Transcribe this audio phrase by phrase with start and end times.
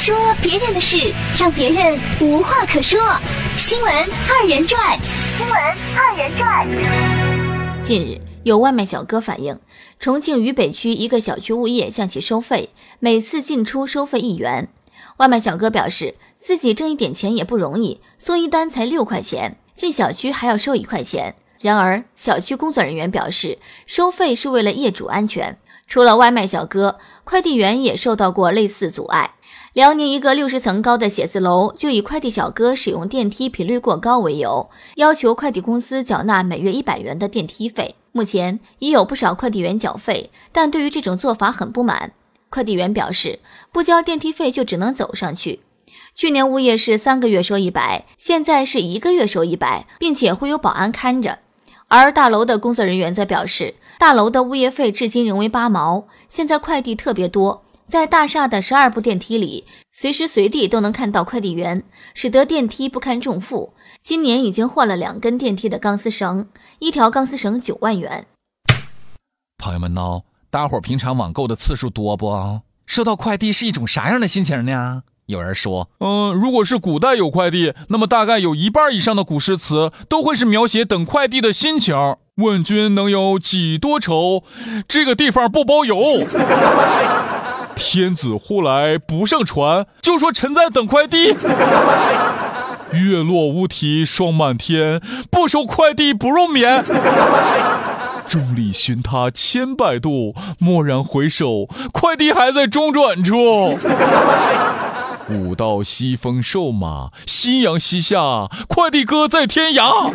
[0.00, 2.98] 说别人的事，让别人无话可说。
[3.58, 4.98] 新闻二人转，
[5.36, 5.54] 新闻
[5.94, 7.82] 二人转。
[7.82, 9.60] 近日，有外卖小哥反映，
[9.98, 14.70] 重庆渝北区一个小区物业向其收费，每次进出收费一元。
[15.18, 21.34] 外卖小哥表示，自己挣一点钱也不容易，送一单才六块钱，进小区还要收一块钱。
[21.60, 25.58] 然而，小区工作人员表示，收费是为了业主安全。
[25.90, 29.32] 除了外卖小哥，快递员也受到过类似阻碍。
[29.72, 37.96] 辽宁一个六十层高的写字楼，就以快递小哥使用电梯频率过高为由，要求快递公司缴纳每月一百元的电梯费。
[38.12, 42.12] 目前已有不少快递员缴费，但对于这种做法很不满。
[42.50, 43.40] 快递员表示，
[43.72, 45.58] 不交电梯费就只能走上去。
[46.14, 51.40] 去年物业是三个月收一百，现在是一个月收一百，并且会有保安看着。
[51.92, 56.06] 而大楼的工作人员则表示，大楼的物业费至今仍为八毛。
[56.28, 57.64] 现在快递特别多。
[57.88, 61.82] 在大厦的十二部电梯里，随时随地都能看到快递员，
[62.14, 63.74] 使得电梯不堪重负。
[64.00, 66.46] 今年已经换了两根电梯的钢丝绳，
[66.78, 68.24] 一条钢丝绳九万元。
[69.58, 70.20] 朋友们呢？
[70.48, 72.60] 大伙儿平常网购的次数多不？
[72.86, 75.02] 收到快递是一种啥样的心情呢？
[75.30, 81.94] 有人说，嗯，如果是古代有快递，那么大概有一半以上的古诗词都会是描写等快递的心情。
[82.36, 84.42] 问君能有几多愁？
[84.88, 86.26] 这个地方不包邮。
[87.76, 91.36] 天子呼来不上船，就说臣在等快递。
[92.92, 96.82] 月落乌啼霜满天，不收快递不入眠。
[98.26, 103.76] 众里寻他千百度，蓦然回首，快递还在中转处。
[105.26, 110.12] 古道西风瘦马，夕阳西下，快递哥在天涯。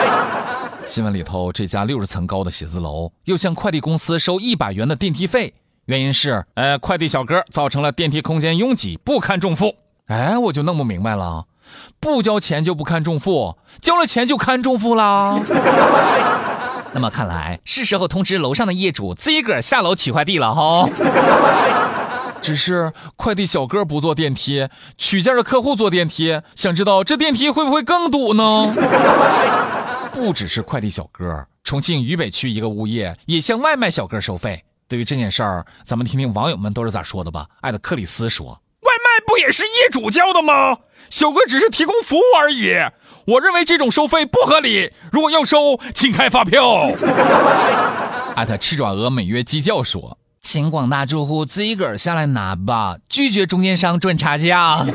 [0.86, 5.54] 新闻里头，这家六十层高的写字楼又向快递公司收一百元的电梯费。
[5.86, 9.74] 原因是，呃，快递小哥造成了电梯空间拥挤，不堪重负。
[10.06, 11.46] 哎，我就弄不明白了，
[11.98, 15.40] 不交钱就不堪重负，交了钱就堪重负啦。
[16.94, 20.88] 那么看来是时候通知楼上的业主自己个儿下楼取快递了哈。
[22.46, 28.72] 只是快递小哥不坐电梯，取件的客户坐电梯，想知道这电梯会不会更堵呢？
[30.14, 34.62] 不只是快递小哥，重庆渝北区一个物业也向外卖小哥收费。
[34.86, 37.48] 对于这件事儿，咱们听听网友们都是咋说的吧。
[37.62, 38.46] 艾特克里斯说
[38.86, 40.78] ：“外卖不也是业主交的吗？
[41.10, 42.76] 小哥只是提供服务而已。
[43.26, 44.92] 我认为这种收费不合理。
[45.10, 46.92] 如果要收，请开发票。”
[48.36, 54.86] 艾特赤爪鹅每月鸡叫说：“请广大住户自己个儿下来拿吧，拒绝中间商赚差价。”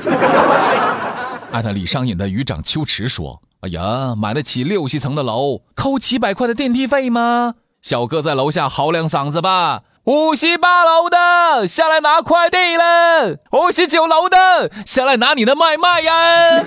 [1.51, 16.63] 艾特李商隐的渔长秋池说：“哎呀，买得起六七层的楼，扣几百块的电梯费吗？”小哥在楼下嚎两嗓子吧，五十八楼的下来拿快递了，五十九楼的下来拿你的外卖呀。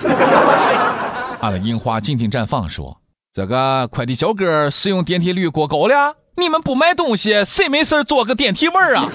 [1.41, 3.01] 阿的樱花静静绽放说
[3.33, 9.09] ：“这个快递小哥使用电梯率过高了，你们不买东西，谁没事坐个电梯位啊？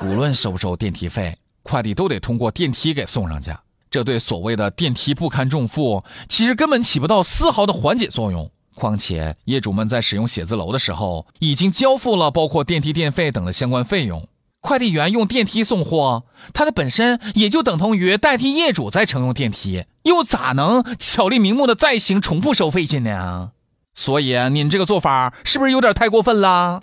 [0.02, 3.52] 无论收不收电梯费，快递都得通过电梯给送上去。
[3.90, 14.26] 这对所谓的电梯不堪重负，其实根本起不到丝毫的缓解作用。”况且，业主们在使用写字楼的时候，已经交付了包括电梯电费等的相关费用。
[14.60, 23.50] 快递员用电梯送货，它的本身也就等同于代替业主在乘用电梯，又咋能巧立名目的再行重复收费金呢？
[23.94, 26.80] 所以，您这个做法是不是有点太过分了？